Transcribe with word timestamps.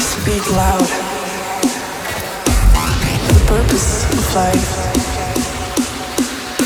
Speak 0.00 0.50
loud. 0.52 0.88
The 3.28 3.44
purpose 3.46 4.04
of 4.12 4.34
life. 4.34 4.82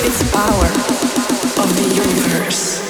is 0.06 0.30
power 0.30 0.70
of 1.62 1.68
the 1.76 1.88
universe. 1.94 2.85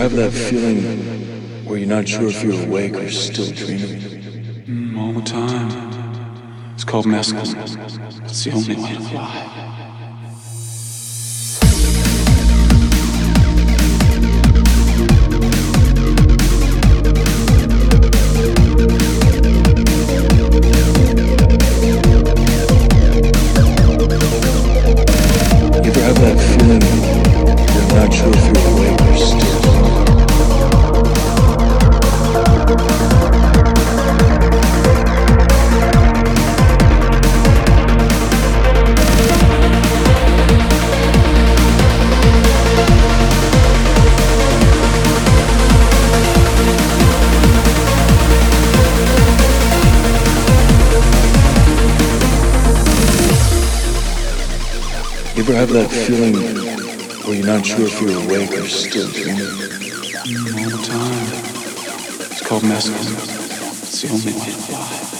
Have 0.00 0.16
that 0.16 0.32
feeling 0.32 1.66
where 1.66 1.76
you're 1.76 1.86
not 1.86 2.08
sure 2.08 2.28
if 2.28 2.42
you're 2.42 2.58
awake 2.66 2.94
or 2.94 3.10
still 3.10 3.52
dreaming? 3.52 4.00
Mm, 4.64 4.98
all 4.98 5.12
the 5.12 5.20
time. 5.20 6.72
It's 6.72 6.84
called 6.84 7.04
mescaline. 7.04 8.24
It's 8.24 8.44
the 8.44 8.52
only 8.52 8.76
way 8.76 8.94
to 8.94 9.00
fly. 9.02 9.69
Have 55.72 55.88
that 55.88 55.96
feeling 56.06 56.34
where 57.24 57.36
you're 57.36 57.46
not 57.46 57.64
sure 57.64 57.86
if 57.86 58.00
you're 58.00 58.22
awake 58.24 58.50
or 58.52 58.66
still 58.66 59.08
dreaming? 59.10 59.44
Mm, 60.26 60.64
all 60.64 60.70
the 60.70 60.84
time. 60.84 62.30
It's 62.30 62.40
called 62.40 62.62
mescaline. 62.62 63.82
It's 63.82 64.02
the 64.02 64.10
only 64.12 64.32
way 64.32 64.46
to 64.46 64.60
fly. 64.62 65.19